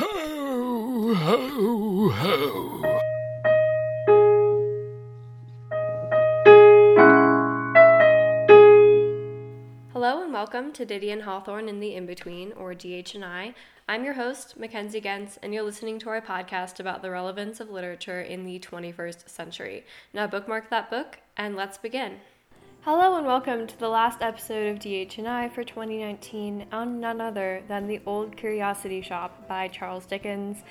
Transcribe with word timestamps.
Ho, 0.00 1.14
ho, 1.14 2.08
ho. 2.08 2.80
Hello 9.92 10.22
and 10.22 10.32
welcome 10.32 10.72
to 10.72 10.86
Didion 10.86 11.12
and 11.12 11.22
Hawthorne 11.24 11.68
in 11.68 11.80
the 11.80 11.94
In 11.94 12.06
Between, 12.06 12.52
or 12.52 12.72
DH&I. 12.72 13.54
I'm 13.90 14.04
your 14.04 14.14
host, 14.14 14.58
Mackenzie 14.58 15.02
Gentz, 15.02 15.38
and 15.42 15.52
you're 15.52 15.62
listening 15.62 15.98
to 15.98 16.08
our 16.08 16.22
podcast 16.22 16.80
about 16.80 17.02
the 17.02 17.10
relevance 17.10 17.60
of 17.60 17.68
literature 17.68 18.22
in 18.22 18.46
the 18.46 18.58
21st 18.58 19.28
century. 19.28 19.84
Now 20.14 20.26
bookmark 20.26 20.70
that 20.70 20.88
book, 20.88 21.18
and 21.36 21.56
let's 21.56 21.76
begin. 21.76 22.20
Hello 22.84 23.18
and 23.18 23.26
welcome 23.26 23.66
to 23.66 23.78
the 23.78 23.90
last 23.90 24.22
episode 24.22 24.68
of 24.68 24.78
DH&I 24.78 25.50
for 25.50 25.62
2019 25.62 26.64
on 26.72 26.98
none 26.98 27.20
other 27.20 27.62
than 27.68 27.86
The 27.86 28.00
Old 28.06 28.38
Curiosity 28.38 29.02
Shop 29.02 29.46
by 29.46 29.68
Charles 29.68 30.06
Dickens. 30.06 30.62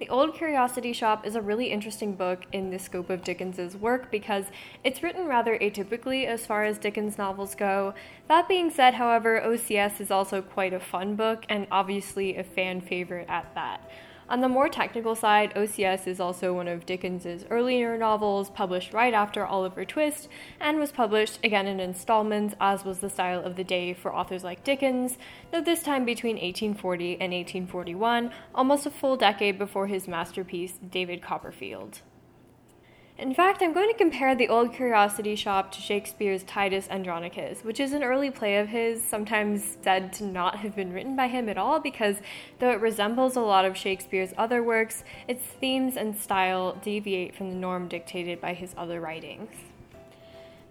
The 0.00 0.08
Old 0.08 0.34
Curiosity 0.34 0.92
Shop 0.92 1.24
is 1.24 1.36
a 1.36 1.40
really 1.40 1.70
interesting 1.70 2.16
book 2.16 2.46
in 2.50 2.70
the 2.70 2.80
scope 2.80 3.10
of 3.10 3.22
Dickens's 3.22 3.76
work 3.76 4.10
because 4.10 4.46
it's 4.82 5.04
written 5.04 5.28
rather 5.28 5.56
atypically 5.56 6.26
as 6.26 6.44
far 6.44 6.64
as 6.64 6.78
Dickens 6.78 7.16
novels 7.16 7.54
go. 7.54 7.94
That 8.26 8.48
being 8.48 8.68
said, 8.68 8.94
however, 8.94 9.40
OCS 9.40 10.00
is 10.00 10.10
also 10.10 10.42
quite 10.42 10.72
a 10.72 10.80
fun 10.80 11.14
book 11.14 11.44
and 11.48 11.68
obviously 11.70 12.36
a 12.36 12.42
fan 12.42 12.80
favorite 12.80 13.28
at 13.28 13.54
that. 13.54 13.88
On 14.32 14.40
the 14.40 14.48
more 14.48 14.70
technical 14.70 15.14
side, 15.14 15.52
OCS 15.54 16.06
is 16.06 16.18
also 16.18 16.54
one 16.54 16.66
of 16.66 16.86
Dickens's 16.86 17.44
earlier 17.50 17.98
novels, 17.98 18.48
published 18.48 18.94
right 18.94 19.12
after 19.12 19.44
Oliver 19.44 19.84
Twist, 19.84 20.26
and 20.58 20.78
was 20.78 20.90
published 20.90 21.38
again 21.44 21.66
in 21.66 21.80
installments, 21.80 22.54
as 22.58 22.82
was 22.82 23.00
the 23.00 23.10
style 23.10 23.44
of 23.44 23.56
the 23.56 23.62
day 23.62 23.92
for 23.92 24.14
authors 24.14 24.42
like 24.42 24.64
Dickens, 24.64 25.18
though 25.50 25.60
this 25.60 25.82
time 25.82 26.06
between 26.06 26.36
1840 26.36 27.12
and 27.20 27.34
1841, 27.34 28.30
almost 28.54 28.86
a 28.86 28.90
full 28.90 29.18
decade 29.18 29.58
before 29.58 29.88
his 29.88 30.08
masterpiece, 30.08 30.78
David 30.78 31.20
Copperfield. 31.20 32.00
In 33.18 33.34
fact, 33.34 33.62
I'm 33.62 33.74
going 33.74 33.90
to 33.90 33.96
compare 33.96 34.34
The 34.34 34.48
Old 34.48 34.72
Curiosity 34.72 35.36
Shop 35.36 35.70
to 35.72 35.80
Shakespeare's 35.80 36.42
Titus 36.44 36.88
Andronicus, 36.90 37.62
which 37.62 37.78
is 37.78 37.92
an 37.92 38.02
early 38.02 38.30
play 38.30 38.56
of 38.56 38.68
his, 38.68 39.02
sometimes 39.04 39.76
said 39.82 40.14
to 40.14 40.24
not 40.24 40.56
have 40.56 40.74
been 40.74 40.94
written 40.94 41.14
by 41.14 41.28
him 41.28 41.48
at 41.50 41.58
all, 41.58 41.78
because 41.78 42.16
though 42.58 42.70
it 42.70 42.80
resembles 42.80 43.36
a 43.36 43.40
lot 43.40 43.66
of 43.66 43.76
Shakespeare's 43.76 44.32
other 44.38 44.62
works, 44.62 45.04
its 45.28 45.44
themes 45.44 45.96
and 45.96 46.16
style 46.16 46.78
deviate 46.82 47.34
from 47.34 47.50
the 47.50 47.56
norm 47.56 47.86
dictated 47.86 48.40
by 48.40 48.54
his 48.54 48.74
other 48.78 48.98
writings. 49.00 49.50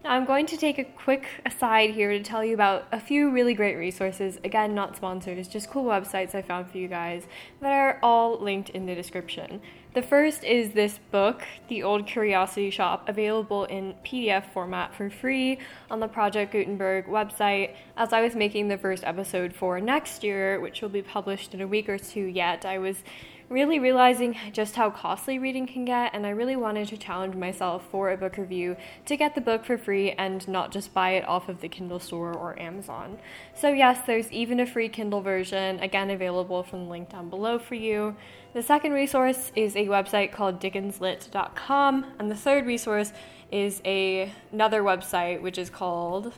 I'm 0.04 0.26
going 0.26 0.48
to 0.48 0.58
take 0.58 0.80
a 0.80 0.84
quick 0.84 1.28
aside 1.46 1.92
here 1.92 2.12
to 2.12 2.24
tell 2.24 2.44
you 2.44 2.56
about 2.56 2.88
a 2.92 3.00
few 3.00 3.30
really 3.30 3.54
great 3.54 3.76
resources. 3.76 4.40
Again, 4.44 4.74
not 4.74 4.96
sponsors, 4.96 5.48
just 5.48 5.70
cool 5.70 5.84
websites 5.84 6.34
I 6.34 6.42
found 6.42 6.72
for 6.72 6.80
you 6.80 6.88
guys 6.88 7.28
that 7.62 7.72
are 7.72 8.00
all 8.02 8.40
linked 8.40 8.72
in 8.72 8.88
the 8.88 8.96
description. 8.96 9.62
The 9.94 10.02
first 10.02 10.44
is 10.44 10.72
this 10.72 11.00
book, 11.12 11.44
The 11.68 11.84
Old 11.84 12.08
Curiosity 12.08 12.72
Shop, 12.72 13.08
available 13.08 13.66
in 13.66 13.94
PDF 14.04 14.46
format 14.54 14.96
for 14.96 15.12
free 15.12 15.60
on 15.92 16.00
the 16.00 16.08
Project 16.08 16.52
Gutenberg 16.52 17.06
website. 17.06 17.76
As 17.96 18.12
I 18.12 18.22
was 18.22 18.34
making 18.34 18.70
the 18.70 18.80
first 18.80 19.04
episode 19.04 19.54
for 19.54 19.80
next 19.80 20.24
year, 20.24 20.60
which 20.60 20.82
will 20.82 20.90
be 20.90 21.04
published 21.04 21.54
in 21.54 21.62
a 21.62 21.68
week 21.68 21.88
or 21.88 22.00
two 22.00 22.24
yet, 22.24 22.66
I 22.66 22.80
was 22.80 23.04
really 23.52 23.78
realizing 23.80 24.38
just 24.54 24.78
how 24.78 24.90
costly 24.90 25.38
reading 25.38 25.68
can 25.68 25.84
get, 25.84 26.16
and 26.16 26.26
I 26.26 26.30
really 26.30 26.56
wanted 26.56 26.88
to 26.88 26.96
challenge 26.98 27.36
myself 27.36 27.86
for 27.92 28.10
a 28.10 28.18
book 28.18 28.38
review 28.38 28.78
to 29.06 29.18
get 29.18 29.36
the 29.36 29.42
book 29.42 29.66
for 29.66 29.78
free 29.78 30.14
and 30.14 30.48
not 30.48 30.72
just 30.72 30.94
buy 30.94 31.10
it 31.12 31.28
off 31.28 31.50
of 31.50 31.60
the 31.60 31.68
Kindle 31.68 32.00
store 32.00 32.34
or 32.34 32.58
Amazon. 32.58 33.18
So, 33.54 33.74
yes, 33.74 34.08
there's 34.08 34.32
even 34.32 34.62
a 34.62 34.66
free 34.66 34.88
Kindle 34.88 35.20
version, 35.22 35.82
again, 35.82 36.10
available 36.10 36.64
from 36.64 36.86
the 36.86 36.90
link 36.90 37.10
down 37.10 37.30
below 37.30 37.60
for 37.60 37.76
you. 37.76 38.16
The 38.54 38.64
second 38.64 38.94
resource 38.94 39.52
is 39.54 39.76
a 39.76 39.88
website 39.88 40.32
called 40.32 40.62
dickenslit.com, 40.62 42.06
and 42.20 42.32
the 42.32 42.36
third 42.36 42.66
resource 42.66 43.12
is 43.52 43.82
a, 43.84 44.32
another 44.54 44.82
website 44.82 45.42
which 45.42 45.58
is 45.58 45.70
called 45.70 46.32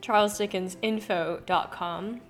charlesdickensinfo.com. 0.00 2.22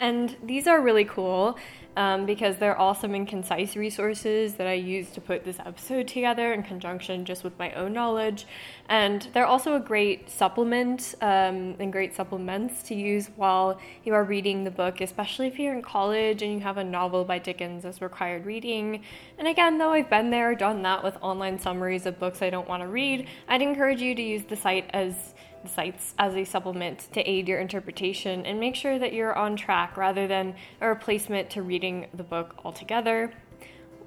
And 0.00 0.34
these 0.42 0.66
are 0.66 0.80
really 0.80 1.04
cool 1.04 1.58
um, 1.96 2.24
because 2.24 2.56
they're 2.56 2.80
awesome 2.80 3.14
and 3.14 3.28
concise 3.28 3.76
resources 3.76 4.54
that 4.54 4.66
I 4.66 4.72
use 4.72 5.10
to 5.10 5.20
put 5.20 5.44
this 5.44 5.58
episode 5.58 6.08
together 6.08 6.54
in 6.54 6.62
conjunction 6.62 7.26
just 7.26 7.44
with 7.44 7.58
my 7.58 7.72
own 7.72 7.92
knowledge. 7.92 8.46
And 8.88 9.28
they're 9.34 9.46
also 9.46 9.74
a 9.74 9.80
great 9.80 10.30
supplement 10.30 11.14
um, 11.20 11.76
and 11.78 11.92
great 11.92 12.14
supplements 12.14 12.82
to 12.84 12.94
use 12.94 13.28
while 13.36 13.78
you 14.04 14.14
are 14.14 14.24
reading 14.24 14.64
the 14.64 14.70
book, 14.70 15.02
especially 15.02 15.48
if 15.48 15.58
you're 15.58 15.74
in 15.74 15.82
college 15.82 16.42
and 16.42 16.52
you 16.54 16.60
have 16.60 16.78
a 16.78 16.84
novel 16.84 17.24
by 17.24 17.38
Dickens 17.38 17.84
as 17.84 18.00
required 18.00 18.46
reading. 18.46 19.02
And 19.36 19.46
again, 19.46 19.76
though 19.76 19.92
I've 19.92 20.08
been 20.08 20.30
there, 20.30 20.54
done 20.54 20.80
that 20.82 21.04
with 21.04 21.18
online 21.20 21.58
summaries 21.58 22.06
of 22.06 22.18
books 22.18 22.40
I 22.40 22.48
don't 22.48 22.68
want 22.68 22.82
to 22.82 22.88
read, 22.88 23.28
I'd 23.48 23.60
encourage 23.60 24.00
you 24.00 24.14
to 24.14 24.22
use 24.22 24.44
the 24.44 24.56
site 24.56 24.88
as 24.94 25.34
sites 25.66 26.14
as 26.18 26.34
a 26.34 26.44
supplement 26.44 27.08
to 27.12 27.20
aid 27.28 27.48
your 27.48 27.58
interpretation 27.58 28.44
and 28.46 28.58
make 28.58 28.74
sure 28.74 28.98
that 28.98 29.12
you're 29.12 29.34
on 29.34 29.56
track 29.56 29.96
rather 29.96 30.26
than 30.26 30.54
a 30.80 30.88
replacement 30.88 31.50
to 31.50 31.62
reading 31.62 32.06
the 32.14 32.22
book 32.22 32.54
altogether. 32.64 33.32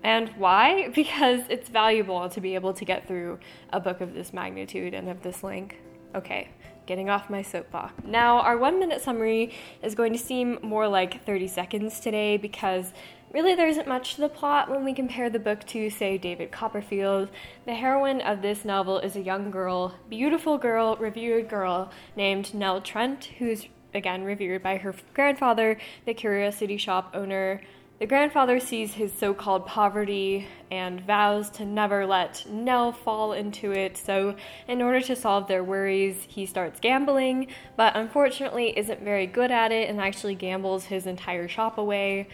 And 0.04 0.30
why? 0.38 0.90
Because 0.96 1.42
it's 1.50 1.70
valuable 1.70 2.30
to 2.30 2.42
be 2.42 2.56
able 2.56 2.74
to 2.74 2.86
get 2.86 3.08
through 3.08 3.40
a 3.72 3.80
book 3.80 4.02
of 4.02 4.14
this 4.14 4.34
magnitude 4.34 4.94
and 4.94 5.10
of 5.10 5.24
this 5.24 5.44
length. 5.44 5.76
Okay, 6.16 6.50
getting 6.86 7.10
off 7.10 7.30
my 7.30 7.42
soapbox. 7.42 7.94
Now, 8.06 8.40
our 8.42 8.58
one 8.58 8.80
minute 8.80 9.02
summary 9.02 9.54
is 9.82 9.96
going 9.96 10.14
to 10.14 10.20
seem 10.20 10.60
more 10.62 10.88
like 10.88 11.26
30 11.26 11.48
seconds 11.48 12.00
today 12.00 12.38
because 12.38 12.94
Really, 13.34 13.56
there 13.56 13.68
isn't 13.68 13.88
much 13.88 14.14
to 14.14 14.22
the 14.22 14.30
plot 14.30 14.70
when 14.70 14.86
we 14.86 14.94
compare 14.94 15.28
the 15.28 15.40
book 15.40 15.66
to, 15.66 15.90
say, 15.90 16.20
David 16.20 16.52
Copperfield. 16.52 17.30
The 17.66 17.74
heroine 17.74 18.22
of 18.22 18.44
this 18.44 18.64
novel 18.64 19.00
is 19.00 19.16
a 19.16 19.22
young 19.22 19.50
girl, 19.50 19.96
beautiful 20.08 20.60
girl, 20.60 20.96
revered 20.98 21.50
girl, 21.50 21.90
named 22.16 22.54
Nell 22.54 22.80
Trent, 22.80 23.26
who's 23.40 23.66
again 23.92 24.24
revered 24.24 24.62
by 24.62 24.78
her 24.78 24.94
grandfather, 25.16 25.80
the 26.06 26.14
curiosity 26.14 26.78
shop 26.78 27.10
owner. 27.16 27.62
The 27.98 28.06
grandfather 28.06 28.60
sees 28.60 28.94
his 28.94 29.12
so 29.12 29.34
called 29.34 29.66
poverty 29.66 30.48
and 30.70 31.02
vows 31.02 31.50
to 31.52 31.66
never 31.66 32.06
let 32.06 32.46
Nell 32.48 32.92
fall 32.92 33.34
into 33.34 33.72
it, 33.72 33.98
so, 33.98 34.36
in 34.68 34.80
order 34.80 35.02
to 35.02 35.16
solve 35.16 35.48
their 35.48 35.64
worries, 35.64 36.28
he 36.30 36.46
starts 36.46 36.80
gambling, 36.80 37.48
but 37.78 37.96
unfortunately 37.96 38.78
isn't 38.78 39.02
very 39.02 39.26
good 39.26 39.50
at 39.50 39.72
it 39.72 39.90
and 39.90 40.00
actually 40.00 40.36
gambles 40.36 40.86
his 40.86 41.08
entire 41.08 41.48
shop 41.48 41.80
away. 41.80 42.28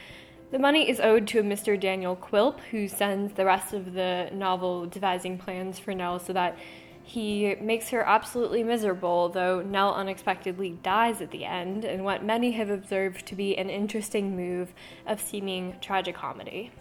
The 0.51 0.57
money 0.57 0.89
is 0.89 0.99
owed 0.99 1.27
to 1.27 1.39
a 1.39 1.43
Mr. 1.43 1.79
Daniel 1.79 2.15
Quilp, 2.15 2.59
who 2.71 2.87
sends 2.87 3.33
the 3.33 3.45
rest 3.45 3.71
of 3.71 3.93
the 3.93 4.29
novel 4.33 4.87
devising 4.87 5.37
plans 5.37 5.77
for 5.77 5.93
Nell 5.93 6.17
so 6.17 6.33
that 6.33 6.57
he 7.03 7.55
makes 7.61 7.89
her 7.89 8.01
absolutely 8.01 8.63
miserable, 8.63 9.29
though 9.29 9.61
Nell 9.61 9.93
unexpectedly 9.93 10.71
dies 10.81 11.21
at 11.21 11.29
the 11.29 11.45
end, 11.45 11.85
in 11.85 12.03
what 12.03 12.23
many 12.23 12.51
have 12.51 12.71
observed 12.71 13.27
to 13.27 13.35
be 13.35 13.55
an 13.59 13.69
interesting 13.69 14.35
move 14.35 14.73
of 15.05 15.21
seeming 15.21 15.75
tragicomedy. 15.81 16.71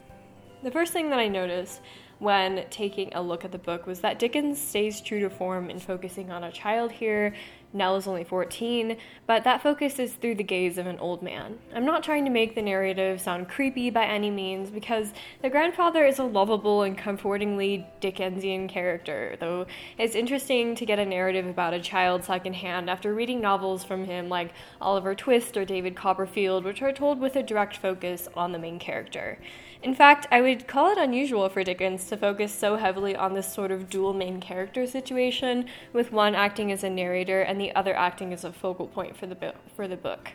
The 0.62 0.70
first 0.70 0.94
thing 0.94 1.10
that 1.10 1.18
I 1.18 1.28
noticed 1.28 1.82
when 2.18 2.64
taking 2.70 3.14
a 3.14 3.22
look 3.22 3.44
at 3.44 3.52
the 3.52 3.58
book 3.58 3.86
was 3.86 4.00
that 4.00 4.18
Dickens 4.18 4.60
stays 4.60 5.00
true 5.00 5.20
to 5.20 5.30
form 5.30 5.70
in 5.70 5.78
focusing 5.78 6.30
on 6.30 6.44
a 6.44 6.52
child 6.52 6.90
here 6.90 7.34
Nell 7.72 7.96
is 7.96 8.06
only 8.06 8.24
14, 8.24 8.96
but 9.26 9.44
that 9.44 9.62
focus 9.62 9.98
is 9.98 10.14
through 10.14 10.36
the 10.36 10.42
gaze 10.42 10.78
of 10.78 10.86
an 10.86 10.98
old 10.98 11.22
man. 11.22 11.58
I'm 11.74 11.84
not 11.84 12.02
trying 12.02 12.24
to 12.24 12.30
make 12.30 12.54
the 12.54 12.62
narrative 12.62 13.20
sound 13.20 13.48
creepy 13.48 13.90
by 13.90 14.06
any 14.06 14.30
means, 14.30 14.70
because 14.70 15.12
the 15.42 15.50
grandfather 15.50 16.06
is 16.06 16.18
a 16.18 16.24
lovable 16.24 16.82
and 16.82 16.96
comfortingly 16.96 17.86
Dickensian 18.00 18.68
character, 18.68 19.36
though 19.38 19.66
it's 19.98 20.14
interesting 20.14 20.74
to 20.76 20.86
get 20.86 20.98
a 20.98 21.04
narrative 21.04 21.46
about 21.46 21.74
a 21.74 21.80
child 21.80 22.24
secondhand 22.24 22.88
after 22.88 23.14
reading 23.14 23.40
novels 23.40 23.84
from 23.84 24.04
him 24.04 24.28
like 24.28 24.54
Oliver 24.80 25.14
Twist 25.14 25.56
or 25.56 25.64
David 25.64 25.94
Copperfield, 25.94 26.64
which 26.64 26.80
are 26.80 26.92
told 26.92 27.20
with 27.20 27.36
a 27.36 27.42
direct 27.42 27.76
focus 27.76 28.28
on 28.34 28.52
the 28.52 28.58
main 28.58 28.78
character. 28.78 29.38
In 29.80 29.94
fact, 29.94 30.26
I 30.32 30.40
would 30.40 30.66
call 30.66 30.90
it 30.90 30.98
unusual 30.98 31.48
for 31.48 31.62
Dickens 31.62 32.06
to 32.06 32.16
focus 32.16 32.52
so 32.52 32.76
heavily 32.76 33.14
on 33.14 33.34
this 33.34 33.52
sort 33.52 33.70
of 33.70 33.88
dual 33.88 34.12
main 34.12 34.40
character 34.40 34.88
situation, 34.88 35.66
with 35.92 36.10
one 36.10 36.34
acting 36.34 36.72
as 36.72 36.82
a 36.82 36.90
narrator 36.90 37.42
and 37.42 37.57
the 37.58 37.74
other 37.74 37.94
acting 37.94 38.32
as 38.32 38.44
a 38.44 38.52
focal 38.52 38.86
point 38.86 39.16
for 39.16 39.26
the, 39.26 39.34
bo- 39.34 39.54
for 39.74 39.86
the 39.86 39.96
book. 39.96 40.30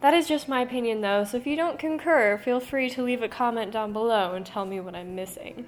That 0.00 0.14
is 0.14 0.28
just 0.28 0.48
my 0.48 0.60
opinion, 0.60 1.00
though, 1.00 1.24
so 1.24 1.36
if 1.36 1.46
you 1.46 1.56
don't 1.56 1.78
concur, 1.78 2.38
feel 2.38 2.60
free 2.60 2.88
to 2.90 3.02
leave 3.02 3.22
a 3.22 3.28
comment 3.28 3.72
down 3.72 3.92
below 3.92 4.34
and 4.34 4.46
tell 4.46 4.64
me 4.64 4.78
what 4.78 4.94
I'm 4.94 5.16
missing. 5.16 5.66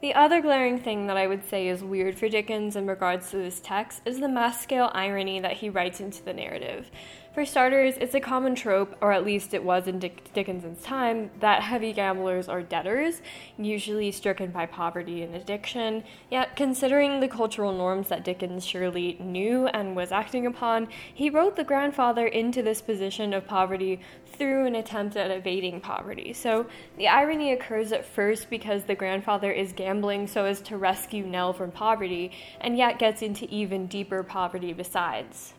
The 0.00 0.14
other 0.14 0.40
glaring 0.40 0.78
thing 0.78 1.06
that 1.06 1.16
I 1.16 1.28
would 1.28 1.48
say 1.48 1.68
is 1.68 1.82
weird 1.82 2.18
for 2.18 2.28
Dickens 2.28 2.74
in 2.74 2.88
regards 2.88 3.30
to 3.30 3.36
this 3.36 3.60
text 3.60 4.00
is 4.04 4.18
the 4.18 4.28
mass 4.28 4.60
scale 4.60 4.90
irony 4.94 5.38
that 5.40 5.58
he 5.58 5.70
writes 5.70 6.00
into 6.00 6.24
the 6.24 6.32
narrative. 6.32 6.90
For 7.34 7.46
starters, 7.46 7.96
it's 7.96 8.14
a 8.14 8.20
common 8.20 8.54
trope, 8.54 8.94
or 9.00 9.10
at 9.10 9.24
least 9.24 9.54
it 9.54 9.64
was 9.64 9.86
in 9.86 9.98
Dick- 9.98 10.34
Dickens's 10.34 10.84
time, 10.84 11.30
that 11.40 11.62
heavy 11.62 11.94
gamblers 11.94 12.46
are 12.46 12.60
debtors, 12.60 13.22
usually 13.56 14.12
stricken 14.12 14.50
by 14.50 14.66
poverty 14.66 15.22
and 15.22 15.34
addiction. 15.34 16.04
Yet, 16.30 16.56
considering 16.56 17.20
the 17.20 17.28
cultural 17.28 17.72
norms 17.72 18.10
that 18.10 18.22
Dickens 18.22 18.66
surely 18.66 19.16
knew 19.18 19.66
and 19.68 19.96
was 19.96 20.12
acting 20.12 20.44
upon, 20.44 20.88
he 21.14 21.30
wrote 21.30 21.56
the 21.56 21.64
grandfather 21.64 22.26
into 22.26 22.62
this 22.62 22.82
position 22.82 23.32
of 23.32 23.46
poverty 23.46 24.00
through 24.26 24.66
an 24.66 24.74
attempt 24.74 25.16
at 25.16 25.30
evading 25.30 25.80
poverty. 25.80 26.34
So, 26.34 26.66
the 26.98 27.08
irony 27.08 27.50
occurs 27.54 27.92
at 27.92 28.04
first 28.04 28.50
because 28.50 28.84
the 28.84 28.94
grandfather 28.94 29.50
is 29.50 29.72
gambling 29.72 30.26
so 30.26 30.44
as 30.44 30.60
to 30.62 30.76
rescue 30.76 31.24
Nell 31.24 31.54
from 31.54 31.70
poverty, 31.70 32.30
and 32.60 32.76
yet 32.76 32.98
gets 32.98 33.22
into 33.22 33.46
even 33.48 33.86
deeper 33.86 34.22
poverty 34.22 34.74
besides. 34.74 35.54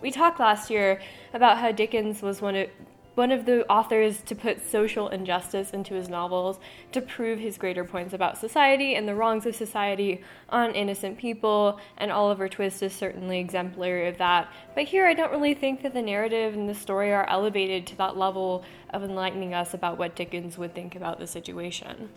We 0.00 0.10
talked 0.10 0.40
last 0.40 0.70
year 0.70 1.00
about 1.32 1.58
how 1.58 1.72
Dickens 1.72 2.22
was 2.22 2.42
one 2.42 2.56
of 2.56 2.68
one 3.16 3.32
of 3.32 3.46
the 3.46 3.66
authors 3.70 4.20
to 4.20 4.34
put 4.34 4.62
social 4.62 5.08
injustice 5.08 5.70
into 5.70 5.94
his 5.94 6.06
novels 6.06 6.60
to 6.92 7.00
prove 7.00 7.38
his 7.38 7.56
greater 7.56 7.82
points 7.82 8.12
about 8.12 8.36
society 8.36 8.94
and 8.94 9.08
the 9.08 9.14
wrongs 9.14 9.46
of 9.46 9.56
society 9.56 10.22
on 10.50 10.74
innocent 10.74 11.16
people, 11.16 11.80
and 11.96 12.12
Oliver 12.12 12.46
Twist 12.46 12.82
is 12.82 12.92
certainly 12.92 13.40
exemplary 13.40 14.06
of 14.06 14.18
that. 14.18 14.52
But 14.74 14.84
here, 14.84 15.06
I 15.06 15.14
don't 15.14 15.32
really 15.32 15.54
think 15.54 15.82
that 15.82 15.94
the 15.94 16.02
narrative 16.02 16.52
and 16.52 16.68
the 16.68 16.74
story 16.74 17.10
are 17.10 17.26
elevated 17.26 17.86
to 17.86 17.96
that 17.96 18.18
level 18.18 18.64
of 18.90 19.02
enlightening 19.02 19.54
us 19.54 19.72
about 19.72 19.96
what 19.96 20.14
Dickens 20.14 20.58
would 20.58 20.74
think 20.74 20.94
about 20.94 21.18
the 21.18 21.26
situation. 21.26 22.10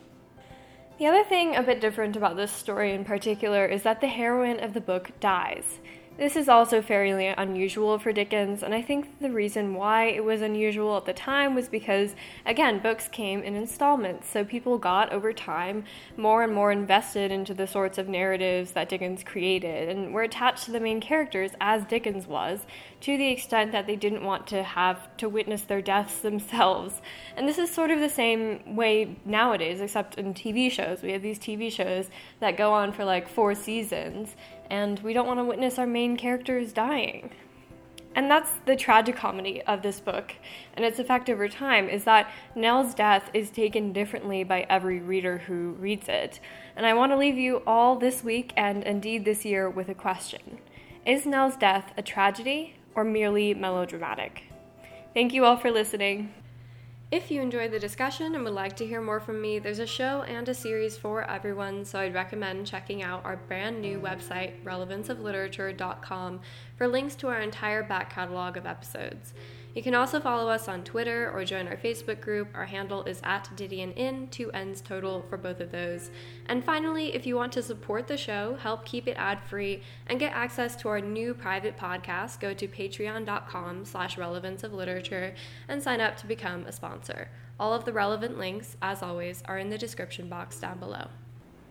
The 0.97 1.07
other 1.07 1.23
thing 1.23 1.55
a 1.55 1.63
bit 1.63 1.79
different 1.79 2.17
about 2.17 2.35
this 2.35 2.51
story 2.51 2.91
in 2.91 3.05
particular 3.05 3.65
is 3.65 3.83
that 3.83 4.01
the 4.01 4.07
heroine 4.07 4.59
of 4.59 4.73
the 4.73 4.81
book 4.81 5.11
dies. 5.21 5.79
This 6.19 6.35
is 6.35 6.49
also 6.49 6.81
fairly 6.81 7.27
unusual 7.27 7.97
for 7.97 8.11
Dickens, 8.11 8.61
and 8.61 8.73
I 8.73 8.81
think 8.81 9.21
the 9.21 9.31
reason 9.31 9.73
why 9.73 10.07
it 10.07 10.21
was 10.21 10.41
unusual 10.41 10.97
at 10.97 11.05
the 11.05 11.13
time 11.13 11.55
was 11.55 11.69
because, 11.69 12.13
again, 12.45 12.79
books 12.79 13.07
came 13.07 13.41
in 13.41 13.55
installments, 13.55 14.27
so 14.27 14.43
people 14.43 14.77
got 14.77 15.13
over 15.13 15.31
time 15.31 15.85
more 16.17 16.43
and 16.43 16.53
more 16.53 16.73
invested 16.73 17.31
into 17.31 17.53
the 17.53 17.65
sorts 17.65 17.97
of 17.97 18.09
narratives 18.09 18.73
that 18.73 18.89
Dickens 18.89 19.23
created 19.23 19.87
and 19.87 20.13
were 20.13 20.23
attached 20.23 20.65
to 20.65 20.71
the 20.71 20.81
main 20.81 20.99
characters 20.99 21.51
as 21.61 21.85
Dickens 21.85 22.27
was, 22.27 22.65
to 22.99 23.15
the 23.15 23.29
extent 23.29 23.71
that 23.71 23.87
they 23.87 23.95
didn't 23.95 24.25
want 24.25 24.45
to 24.47 24.61
have 24.61 25.15
to 25.15 25.29
witness 25.29 25.61
their 25.61 25.81
deaths 25.81 26.19
themselves. 26.19 27.01
And 27.37 27.47
this 27.47 27.57
is 27.57 27.73
sort 27.73 27.91
of 27.91 28.01
the 28.01 28.09
same 28.09 28.75
way 28.75 29.15
nowadays, 29.23 29.79
except 29.79 30.15
in 30.15 30.33
TV 30.33 30.69
shows. 30.69 31.01
We 31.01 31.13
have 31.13 31.21
these 31.21 31.39
TV 31.39 31.71
shows 31.71 32.09
that 32.41 32.57
go 32.57 32.73
on 32.73 32.91
for 32.91 33.05
like 33.05 33.29
four 33.29 33.55
seasons 33.55 34.35
and 34.69 34.99
we 34.99 35.13
don't 35.13 35.27
want 35.27 35.39
to 35.39 35.43
witness 35.43 35.79
our 35.79 35.87
main 35.87 36.17
characters 36.17 36.71
dying. 36.73 37.31
And 38.15 38.29
that's 38.29 38.49
the 38.65 38.75
tragicomedy 38.75 39.61
of 39.61 39.81
this 39.81 39.99
book 39.99 40.33
and 40.73 40.83
its 40.83 40.99
effect 40.99 41.29
over 41.29 41.47
time 41.47 41.87
is 41.87 42.05
that 42.05 42.31
Nell's 42.55 42.93
death 42.93 43.29
is 43.33 43.49
taken 43.49 43.93
differently 43.93 44.43
by 44.43 44.65
every 44.69 44.99
reader 44.99 45.39
who 45.39 45.71
reads 45.73 46.09
it. 46.09 46.39
And 46.75 46.85
I 46.85 46.93
want 46.93 47.11
to 47.11 47.17
leave 47.17 47.37
you 47.37 47.61
all 47.67 47.95
this 47.95 48.23
week 48.23 48.51
and 48.57 48.83
indeed 48.83 49.25
this 49.25 49.45
year 49.45 49.69
with 49.69 49.89
a 49.89 49.93
question 49.93 50.59
Is 51.05 51.25
Nell's 51.25 51.55
death 51.55 51.93
a 51.97 52.01
tragedy 52.01 52.75
or 52.95 53.03
merely 53.03 53.53
melodramatic? 53.53 54.43
Thank 55.13 55.33
you 55.33 55.45
all 55.45 55.57
for 55.57 55.71
listening. 55.71 56.33
If 57.11 57.31
you 57.31 57.41
enjoyed 57.41 57.71
the 57.71 57.79
discussion 57.79 58.35
and 58.35 58.43
would 58.43 58.53
like 58.53 58.75
to 58.75 58.85
hear 58.85 59.01
more 59.01 59.19
from 59.19 59.41
me, 59.41 59.57
there's 59.57 59.79
a 59.79 59.87
show 59.87 60.21
and 60.21 60.47
a 60.47 60.53
series 60.53 60.95
for 60.95 61.23
everyone, 61.23 61.83
so 61.83 61.97
I'd 61.97 62.13
recommend 62.13 62.67
checking 62.67 63.01
out 63.01 63.25
our 63.25 63.35
brand 63.35 63.81
new 63.81 63.99
website, 63.99 64.63
relevanceofliterature.com, 64.63 66.39
for 66.75 66.87
links 66.87 67.15
to 67.15 67.27
our 67.29 67.41
entire 67.41 67.81
back 67.81 68.11
catalog 68.13 68.57
of 68.57 68.67
episodes. 68.67 69.33
You 69.75 69.83
can 69.83 69.93
also 69.93 70.19
follow 70.19 70.49
us 70.49 70.67
on 70.67 70.83
Twitter 70.83 71.31
or 71.31 71.45
join 71.45 71.67
our 71.67 71.77
Facebook 71.77 72.21
group. 72.21 72.47
Our 72.55 72.65
handle 72.65 73.03
is 73.03 73.21
at 73.23 73.49
DidionIn, 73.55 74.31
two 74.31 74.51
N's 74.51 74.81
total 74.81 75.23
for 75.29 75.37
both 75.37 75.59
of 75.59 75.71
those. 75.71 76.09
And 76.47 76.63
finally, 76.63 77.13
if 77.13 77.27
you 77.27 77.35
want 77.35 77.53
to 77.53 77.61
support 77.61 78.07
the 78.07 78.17
show, 78.17 78.55
help 78.55 78.83
keep 78.83 79.07
it 79.07 79.13
ad-free, 79.13 79.83
and 80.07 80.19
get 80.19 80.33
access 80.33 80.75
to 80.77 80.89
our 80.89 80.99
new 80.99 81.35
private 81.35 81.77
podcast, 81.77 82.39
go 82.39 82.53
to 82.53 82.67
patreon.com 82.67 83.85
slash 83.85 84.17
relevance 84.17 84.63
of 84.63 84.73
literature 84.73 85.35
and 85.67 85.81
sign 85.81 86.01
up 86.01 86.17
to 86.17 86.27
become 86.27 86.65
a 86.65 86.71
sponsor. 86.71 87.29
All 87.59 87.73
of 87.73 87.85
the 87.85 87.93
relevant 87.93 88.39
links, 88.39 88.75
as 88.81 89.03
always, 89.03 89.43
are 89.45 89.59
in 89.59 89.69
the 89.69 89.77
description 89.77 90.29
box 90.29 90.59
down 90.59 90.79
below. 90.79 91.07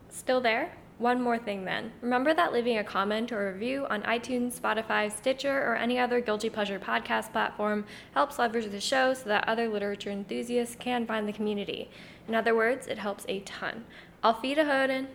Still 0.09 0.41
there? 0.41 0.73
One 0.99 1.23
more 1.23 1.39
thing 1.39 1.65
then. 1.65 1.93
Remember 2.01 2.35
that 2.35 2.53
leaving 2.53 2.79
a 2.79 2.83
comment 2.83 3.31
or 3.31 3.53
review 3.53 3.87
on 3.89 4.03
iTunes, 4.03 4.59
Spotify, 4.59 5.13
Stitcher, 5.17 5.63
or 5.63 5.77
any 5.77 5.97
other 5.97 6.21
Guilty 6.21 6.51
Pleasure 6.51 6.81
podcast 6.81 7.31
platform 7.31 7.85
helps 8.15 8.37
leverage 8.37 8.69
the 8.69 8.81
show 8.81 9.15
so 9.15 9.29
that 9.29 9.47
other 9.47 9.69
literature 9.69 10.11
enthusiasts 10.11 10.75
can 10.75 11.07
find 11.07 11.29
the 11.29 11.33
community. 11.33 11.89
In 12.27 12.35
other 12.35 12.53
words, 12.53 12.89
it 12.89 12.99
helps 12.99 13.25
a 13.29 13.39
ton. 13.41 13.85
Auf 14.25 14.43
Wiederhören! 14.43 15.07